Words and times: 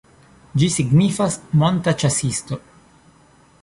Ĝi 0.61 0.69
signifas 0.75 1.37
"monta 1.65 1.97
ĉasisto". 2.05 2.63